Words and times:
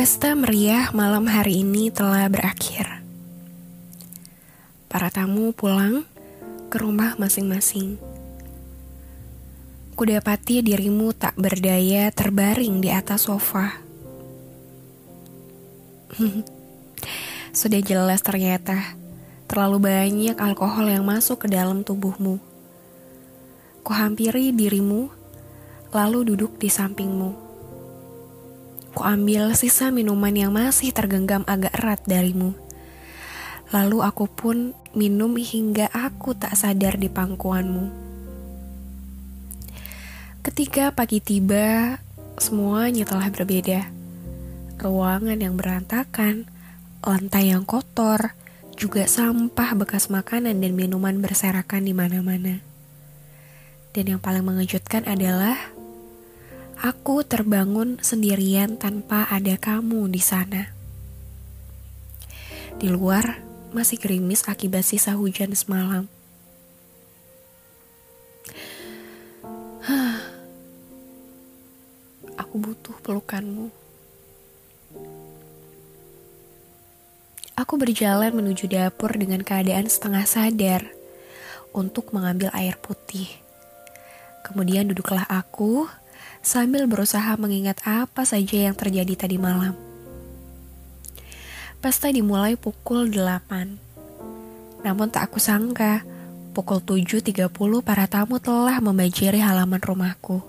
Pesta 0.00 0.32
meriah 0.32 0.88
malam 0.96 1.28
hari 1.28 1.60
ini 1.60 1.92
telah 1.92 2.24
berakhir. 2.32 3.04
Para 4.88 5.12
tamu 5.12 5.52
pulang 5.52 6.08
ke 6.72 6.80
rumah 6.80 7.20
masing-masing. 7.20 8.00
Kudapati 10.00 10.64
dirimu 10.64 11.12
tak 11.12 11.36
berdaya 11.36 12.08
terbaring 12.16 12.80
di 12.80 12.88
atas 12.88 13.28
sofa. 13.28 13.76
Sudah 17.60 17.84
jelas 17.84 18.24
ternyata 18.24 18.96
terlalu 19.52 19.84
banyak 19.84 20.40
alkohol 20.40 20.88
yang 20.88 21.04
masuk 21.04 21.44
ke 21.44 21.52
dalam 21.52 21.84
tubuhmu. 21.84 22.40
Kuhampiri 23.84 24.48
dirimu, 24.56 25.12
lalu 25.92 26.32
duduk 26.32 26.56
di 26.56 26.72
sampingmu. 26.72 27.49
Ku 28.90 29.06
ambil 29.06 29.54
sisa 29.54 29.94
minuman 29.94 30.34
yang 30.34 30.50
masih 30.50 30.90
tergenggam 30.90 31.46
agak 31.46 31.70
erat 31.78 32.02
darimu. 32.06 32.58
Lalu 33.70 34.02
aku 34.02 34.26
pun 34.26 34.74
minum 34.98 35.38
hingga 35.38 35.86
aku 35.94 36.34
tak 36.34 36.58
sadar 36.58 36.98
di 36.98 37.06
pangkuanmu. 37.06 38.10
Ketika 40.42 40.90
pagi 40.90 41.22
tiba, 41.22 42.00
semuanya 42.34 43.06
telah 43.06 43.30
berbeda. 43.30 43.86
Ruangan 44.80 45.38
yang 45.38 45.54
berantakan, 45.54 46.50
lantai 47.04 47.54
yang 47.54 47.62
kotor, 47.62 48.34
juga 48.74 49.04
sampah 49.04 49.76
bekas 49.76 50.08
makanan 50.08 50.58
dan 50.58 50.72
minuman 50.72 51.20
berserakan 51.20 51.84
di 51.84 51.92
mana-mana. 51.92 52.64
Dan 53.92 54.16
yang 54.16 54.20
paling 54.24 54.42
mengejutkan 54.42 55.04
adalah 55.04 55.54
Aku 56.80 57.20
terbangun 57.20 58.00
sendirian 58.00 58.80
tanpa 58.80 59.28
ada 59.28 59.52
kamu 59.60 60.08
di 60.08 60.16
sana. 60.16 60.72
Di 62.80 62.88
luar 62.88 63.44
masih 63.76 64.00
gerimis 64.00 64.48
akibat 64.48 64.88
sisa 64.88 65.12
hujan 65.12 65.52
semalam. 65.52 66.08
Aku 72.40 72.56
butuh 72.56 72.96
pelukanmu. 73.04 73.68
Aku 77.60 77.76
berjalan 77.76 78.32
menuju 78.32 78.72
dapur 78.72 79.12
dengan 79.20 79.44
keadaan 79.44 79.84
setengah 79.84 80.24
sadar 80.24 80.88
untuk 81.76 82.16
mengambil 82.16 82.48
air 82.56 82.80
putih. 82.80 83.28
Kemudian 84.48 84.88
duduklah 84.88 85.28
aku 85.28 85.99
sambil 86.40 86.88
berusaha 86.88 87.36
mengingat 87.36 87.84
apa 87.84 88.24
saja 88.24 88.68
yang 88.68 88.76
terjadi 88.76 89.26
tadi 89.26 89.36
malam. 89.36 89.76
Pesta 91.80 92.12
dimulai 92.12 92.60
pukul 92.60 93.08
8. 93.08 94.84
Namun 94.84 95.08
tak 95.08 95.32
aku 95.32 95.40
sangka, 95.40 96.04
pukul 96.52 96.84
7.30 96.84 97.48
para 97.80 98.04
tamu 98.04 98.36
telah 98.36 98.76
membajiri 98.84 99.40
halaman 99.40 99.80
rumahku. 99.80 100.44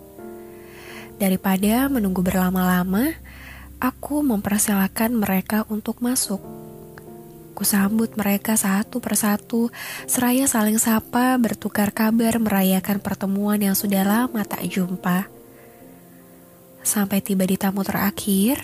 Daripada 1.16 1.88
menunggu 1.88 2.20
berlama-lama, 2.20 3.16
aku 3.80 4.26
mempersilahkan 4.26 5.12
mereka 5.14 5.64
untuk 5.72 6.04
masuk. 6.04 6.42
Kusambut 7.56 8.18
mereka 8.18 8.58
satu 8.58 8.98
persatu, 8.98 9.70
seraya 10.10 10.50
saling 10.50 10.82
sapa, 10.82 11.38
bertukar 11.38 11.94
kabar, 11.94 12.42
merayakan 12.42 12.98
pertemuan 12.98 13.62
yang 13.62 13.78
sudah 13.78 14.02
lama 14.02 14.42
tak 14.44 14.66
jumpa. 14.66 15.41
Sampai 16.82 17.22
tiba 17.22 17.46
di 17.46 17.62
tamu 17.62 17.86
terakhir, 17.86 18.58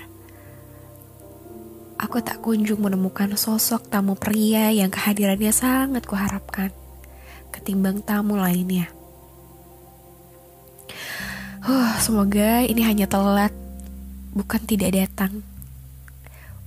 aku 2.02 2.18
tak 2.26 2.42
kunjung 2.42 2.82
menemukan 2.82 3.38
sosok 3.38 3.94
tamu 3.94 4.18
pria 4.18 4.74
yang 4.74 4.90
kehadirannya 4.90 5.54
sangat 5.54 6.10
kuharapkan 6.10 6.74
ketimbang 7.54 8.02
tamu 8.02 8.38
lainnya. 8.38 8.90
Huh, 11.62 11.94
semoga 12.00 12.66
ini 12.66 12.82
hanya 12.86 13.06
telat, 13.06 13.52
bukan 14.34 14.62
tidak 14.66 14.98
datang. 14.98 15.46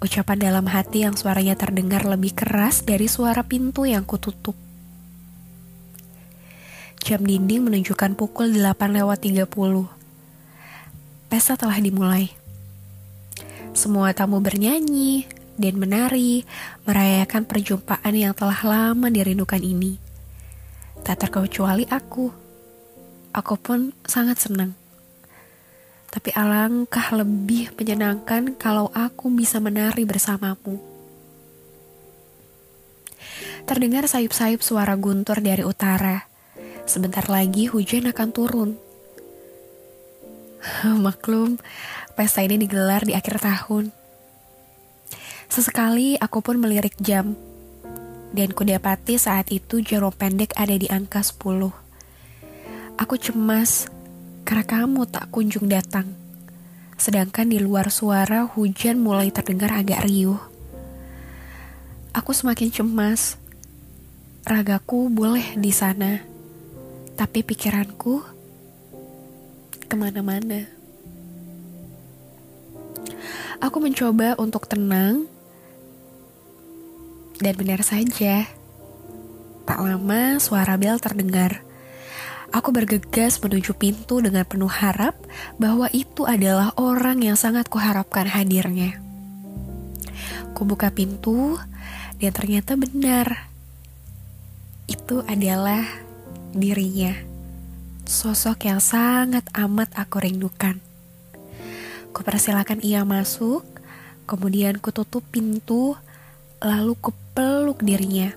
Ucapan 0.01 0.39
dalam 0.51 0.67
hati 0.71 1.05
yang 1.05 1.19
suaranya 1.19 1.59
terdengar 1.59 2.07
lebih 2.07 2.33
keras 2.33 2.87
dari 2.87 3.11
suara 3.11 3.45
pintu 3.45 3.85
yang 3.85 4.07
kututup. 4.07 4.57
Jam 7.01 7.25
dinding 7.25 7.65
menunjukkan 7.65 8.13
pukul 8.15 8.53
8 8.55 8.97
lewat 8.97 9.25
30 9.25 10.00
pesta 11.31 11.55
telah 11.55 11.79
dimulai. 11.79 12.27
Semua 13.71 14.11
tamu 14.11 14.43
bernyanyi 14.43 15.31
dan 15.55 15.79
menari, 15.79 16.43
merayakan 16.83 17.47
perjumpaan 17.47 18.11
yang 18.19 18.35
telah 18.35 18.59
lama 18.67 19.07
dirindukan 19.07 19.63
ini. 19.63 19.95
Tak 21.07 21.23
terkecuali 21.23 21.87
aku. 21.87 22.35
Aku 23.31 23.55
pun 23.63 23.95
sangat 24.03 24.43
senang. 24.43 24.75
Tapi 26.11 26.35
alangkah 26.35 27.15
lebih 27.15 27.71
menyenangkan 27.79 28.59
kalau 28.59 28.91
aku 28.91 29.31
bisa 29.31 29.63
menari 29.63 30.03
bersamamu. 30.03 30.83
Terdengar 33.71 34.11
sayup-sayup 34.11 34.67
suara 34.67 34.99
guntur 34.99 35.39
dari 35.39 35.63
utara. 35.63 36.27
Sebentar 36.91 37.31
lagi 37.31 37.71
hujan 37.71 38.11
akan 38.11 38.29
turun. 38.35 38.90
Maklum, 41.05 41.57
pesta 42.17 42.45
ini 42.45 42.61
digelar 42.61 43.05
di 43.05 43.17
akhir 43.17 43.41
tahun. 43.41 43.93
Sesekali 45.51 46.21
aku 46.21 46.45
pun 46.45 46.61
melirik 46.61 46.95
jam. 47.01 47.35
Dan 48.31 48.55
kudapati 48.55 49.19
saat 49.19 49.51
itu 49.51 49.83
jarum 49.83 50.15
pendek 50.15 50.55
ada 50.55 50.77
di 50.79 50.87
angka 50.87 51.19
10. 51.19 51.75
Aku 53.01 53.15
cemas 53.19 53.91
karena 54.47 54.63
kamu 54.63 55.11
tak 55.11 55.27
kunjung 55.35 55.67
datang. 55.67 56.15
Sedangkan 56.95 57.51
di 57.51 57.59
luar 57.59 57.91
suara 57.91 58.47
hujan 58.47 59.03
mulai 59.03 59.35
terdengar 59.35 59.75
agak 59.75 60.07
riuh. 60.07 60.39
Aku 62.15 62.31
semakin 62.31 62.71
cemas. 62.71 63.41
Ragaku 64.41 65.13
boleh 65.13 65.59
di 65.59 65.69
sana, 65.69 66.25
tapi 67.13 67.45
pikiranku 67.45 68.25
ke 69.91 69.99
mana-mana. 69.99 70.71
Aku 73.59 73.83
mencoba 73.83 74.39
untuk 74.39 74.71
tenang, 74.71 75.27
dan 77.43 77.59
benar 77.59 77.83
saja, 77.83 78.47
tak 79.67 79.79
lama 79.83 80.39
suara 80.39 80.79
bel 80.79 81.03
terdengar. 81.03 81.67
Aku 82.55 82.71
bergegas 82.71 83.43
menuju 83.43 83.75
pintu 83.75 84.23
dengan 84.23 84.47
penuh 84.47 84.71
harap 84.71 85.19
bahwa 85.59 85.91
itu 85.91 86.23
adalah 86.23 86.71
orang 86.79 87.27
yang 87.27 87.35
sangat 87.35 87.67
kuharapkan 87.67 88.31
hadirnya. 88.31 89.03
Kubuka 90.55 90.95
pintu 90.95 91.59
dan 92.23 92.31
ternyata 92.31 92.79
benar. 92.79 93.51
Itu 94.91 95.23
adalah 95.27 95.87
dirinya 96.51 97.30
sosok 98.11 98.67
yang 98.67 98.83
sangat 98.83 99.47
amat 99.55 99.95
aku 99.95 100.19
rindukan. 100.19 100.83
Kupersilakan 102.11 102.83
ia 102.83 103.07
masuk, 103.07 103.63
kemudian 104.27 104.83
kututup 104.83 105.23
pintu, 105.31 105.95
lalu 106.59 106.99
kupeluk 106.99 107.79
dirinya. 107.79 108.35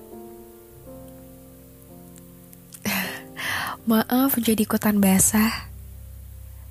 Maaf 3.90 4.38
jadi 4.38 4.62
ikutan 4.62 5.02
basah. 5.02 5.66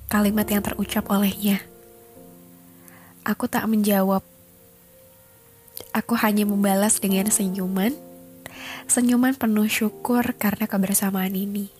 Kalimat 0.08 0.48
yang 0.48 0.64
terucap 0.64 1.04
olehnya. 1.12 1.60
Aku 3.20 3.52
tak 3.52 3.68
menjawab. 3.68 4.24
Aku 5.92 6.16
hanya 6.16 6.48
membalas 6.48 7.04
dengan 7.04 7.28
senyuman. 7.28 7.92
Senyuman 8.88 9.36
penuh 9.36 9.68
syukur 9.68 10.24
karena 10.40 10.64
kebersamaan 10.64 11.36
ini. 11.36 11.73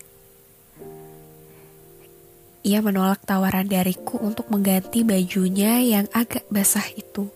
Ia 2.65 2.81
menolak 2.81 3.21
tawaran 3.29 3.69
dariku 3.69 4.17
untuk 4.25 4.49
mengganti 4.49 5.05
bajunya 5.05 5.85
yang 5.85 6.09
agak 6.17 6.49
basah 6.49 6.89
itu. 6.97 7.29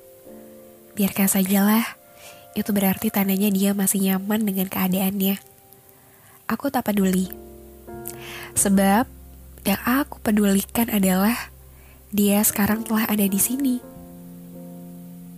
Biarkan 0.96 1.28
sajalah, 1.28 1.84
itu 2.56 2.72
berarti 2.72 3.12
tandanya 3.12 3.52
dia 3.52 3.76
masih 3.76 4.08
nyaman 4.08 4.48
dengan 4.48 4.72
keadaannya. 4.72 5.36
Aku 6.48 6.72
tak 6.72 6.88
peduli. 6.88 7.28
Sebab 8.56 9.04
yang 9.68 9.80
aku 9.84 10.16
pedulikan 10.24 10.88
adalah 10.88 11.52
dia 12.08 12.40
sekarang 12.40 12.88
telah 12.88 13.04
ada 13.04 13.28
di 13.28 13.36
sini 13.36 13.84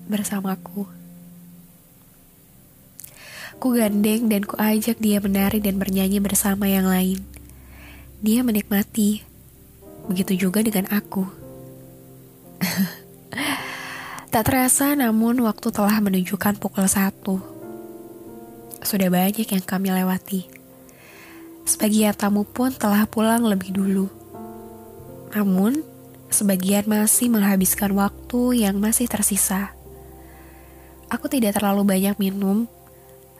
bersamaku. 0.07 0.87
Ku 3.59 3.75
gandeng 3.75 4.31
dan 4.31 4.47
ku 4.47 4.55
ajak 4.55 5.03
dia 5.03 5.19
menari 5.19 5.59
dan 5.59 5.83
bernyanyi 5.83 6.23
bersama 6.23 6.71
yang 6.71 6.87
lain. 6.87 7.27
Dia 8.23 8.47
menikmati 8.47 9.30
Begitu 10.07 10.49
juga 10.49 10.65
dengan 10.65 10.89
aku. 10.89 11.27
Tak 14.31 14.47
terasa 14.47 14.95
namun 14.95 15.43
waktu 15.43 15.75
telah 15.75 15.99
menunjukkan 15.99 16.63
pukul 16.63 16.87
satu. 16.87 17.43
Sudah 18.79 19.11
banyak 19.11 19.43
yang 19.43 19.65
kami 19.67 19.91
lewati. 19.91 20.47
Sebagian 21.67 22.15
tamu 22.15 22.47
pun 22.47 22.71
telah 22.71 23.11
pulang 23.11 23.43
lebih 23.43 23.75
dulu. 23.75 24.07
Namun, 25.35 25.83
sebagian 26.31 26.87
masih 26.87 27.27
menghabiskan 27.31 27.91
waktu 27.95 28.67
yang 28.67 28.79
masih 28.79 29.11
tersisa. 29.11 29.75
Aku 31.11 31.27
tidak 31.27 31.59
terlalu 31.59 31.83
banyak 31.87 32.15
minum, 32.23 32.71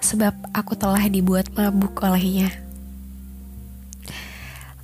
sebab 0.03 0.35
aku 0.51 0.75
telah 0.75 1.07
dibuat 1.07 1.51
mabuk 1.55 2.03
olehnya. 2.03 2.51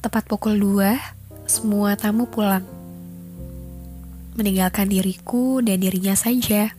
Tepat 0.02 0.22
pukul 0.30 0.54
dua, 0.54 0.98
semua 1.46 1.94
tamu 1.94 2.26
pulang 2.26 2.66
meninggalkan 4.36 4.90
diriku 4.90 5.64
dan 5.64 5.80
dirinya 5.80 6.12
saja. 6.12 6.74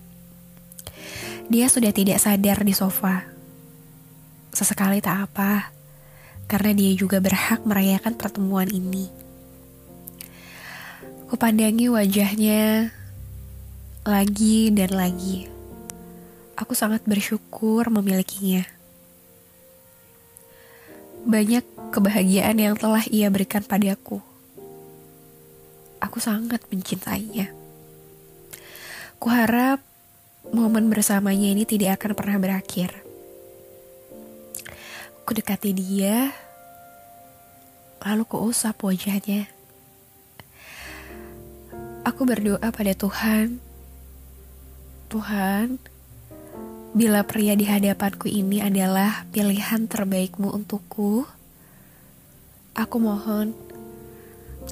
Dia 1.48 1.66
sudah 1.72 1.90
tidak 1.90 2.22
sadar 2.22 2.62
di 2.62 2.76
sofa. 2.76 3.26
Sesekali 4.54 5.00
tak 5.00 5.32
apa, 5.32 5.72
karena 6.46 6.76
dia 6.76 6.92
juga 6.94 7.18
berhak 7.18 7.66
merayakan 7.66 8.14
pertemuan 8.14 8.70
ini. 8.70 9.10
Kupandangi 11.32 11.88
wajahnya 11.88 12.92
lagi 14.04 14.70
dan 14.76 14.92
lagi. 14.94 15.50
Aku 16.60 16.76
sangat 16.76 17.08
bersyukur 17.08 17.88
memilikinya. 17.88 18.68
Banyak 21.28 21.92
kebahagiaan 21.96 22.60
yang 22.60 22.76
telah 22.76 23.04
ia 23.08 23.28
berikan 23.32 23.64
padaku 23.64 24.27
aku 26.02 26.18
sangat 26.22 26.64
mencintainya. 26.70 27.52
Kuharap 29.18 29.82
momen 30.54 30.88
bersamanya 30.88 31.50
ini 31.52 31.66
tidak 31.66 32.02
akan 32.02 32.12
pernah 32.14 32.38
berakhir. 32.38 32.94
Ku 35.28 35.36
dekati 35.36 35.76
dia, 35.76 36.32
lalu 38.06 38.24
kuusap 38.24 38.80
wajahnya. 38.86 39.50
Aku 42.08 42.24
berdoa 42.24 42.64
pada 42.72 42.94
Tuhan, 42.96 43.60
Tuhan, 45.12 45.76
bila 46.96 47.28
pria 47.28 47.52
di 47.60 47.68
hadapanku 47.68 48.32
ini 48.32 48.64
adalah 48.64 49.28
pilihan 49.36 49.92
terbaikmu 49.92 50.48
untukku, 50.56 51.28
aku 52.80 52.96
mohon 52.96 53.52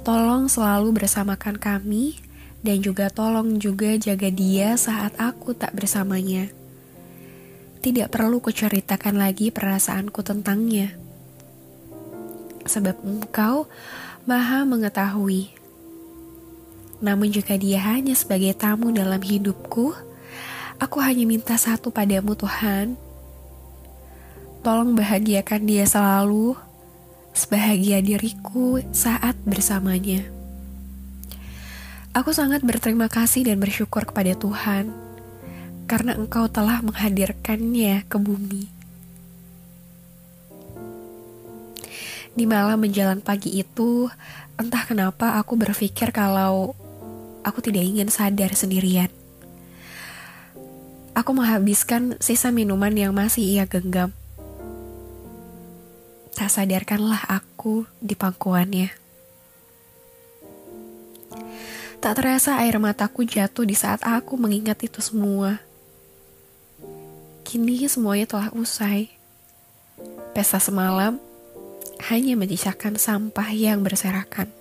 Tolong 0.04 0.52
selalu 0.52 0.92
bersamakan 1.00 1.56
kami 1.56 2.20
dan 2.66 2.82
juga 2.82 3.14
tolong 3.14 3.62
juga 3.62 3.94
jaga 3.96 4.34
dia 4.34 4.74
saat 4.76 5.14
aku 5.22 5.54
tak 5.54 5.78
bersamanya. 5.78 6.50
Tidak 7.86 8.10
perlu 8.10 8.42
kuceritakan 8.42 9.22
lagi 9.22 9.54
perasaanku 9.54 10.26
tentangnya. 10.26 10.98
Sebab 12.66 12.98
engkau 13.06 13.70
maha 14.26 14.66
mengetahui. 14.66 15.54
Namun 16.98 17.30
jika 17.30 17.54
dia 17.54 17.78
hanya 17.86 18.18
sebagai 18.18 18.58
tamu 18.58 18.90
dalam 18.90 19.22
hidupku, 19.22 19.94
aku 20.82 20.98
hanya 21.06 21.30
minta 21.30 21.54
satu 21.62 21.94
padamu 21.94 22.34
Tuhan. 22.34 22.98
Tolong 24.66 24.98
bahagiakan 24.98 25.62
dia 25.70 25.86
selalu 25.86 26.58
sebahagia 27.36 28.00
diriku 28.00 28.80
saat 28.96 29.36
bersamanya. 29.44 30.24
Aku 32.16 32.32
sangat 32.32 32.64
berterima 32.64 33.12
kasih 33.12 33.44
dan 33.44 33.60
bersyukur 33.60 34.08
kepada 34.08 34.32
Tuhan 34.40 34.96
karena 35.84 36.16
Engkau 36.16 36.48
telah 36.48 36.80
menghadirkannya 36.80 38.08
ke 38.08 38.16
bumi. 38.16 38.72
Di 42.36 42.48
malam 42.48 42.80
menjelang 42.80 43.20
pagi 43.20 43.60
itu, 43.60 44.08
entah 44.56 44.84
kenapa 44.88 45.36
aku 45.36 45.60
berpikir 45.60 46.16
kalau 46.16 46.72
aku 47.44 47.60
tidak 47.60 47.84
ingin 47.84 48.08
sadar 48.08 48.56
sendirian. 48.56 49.12
Aku 51.16 51.32
menghabiskan 51.36 52.16
sisa 52.24 52.52
minuman 52.52 52.92
yang 52.96 53.12
masih 53.12 53.44
ia 53.44 53.68
genggam 53.68 54.16
Tak 56.36 56.52
sadarkanlah 56.52 57.32
aku 57.32 57.88
di 58.04 58.12
pangkuannya. 58.12 58.92
Tak 62.04 62.14
terasa 62.22 62.60
air 62.60 62.76
mataku 62.76 63.24
jatuh 63.24 63.64
di 63.64 63.74
saat 63.74 64.04
aku 64.04 64.36
mengingat 64.36 64.84
itu 64.84 65.00
semua. 65.00 65.64
Kini 67.48 67.88
semuanya 67.88 68.28
telah 68.28 68.50
usai. 68.52 69.16
Pesta 70.36 70.60
semalam 70.60 71.24
hanya 72.12 72.36
menyisakan 72.36 73.00
sampah 73.00 73.50
yang 73.56 73.80
berserakan. 73.80 74.52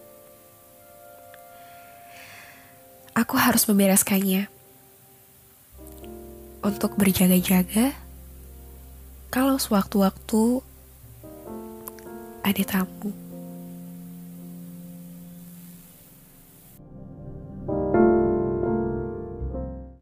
Aku 3.19 3.35
harus 3.35 3.67
membereskannya. 3.67 4.47
Untuk 6.63 6.95
berjaga-jaga, 6.95 7.93
kalau 9.29 9.59
sewaktu-waktu 9.59 10.63
ada 12.45 12.63
tamu. 12.63 13.24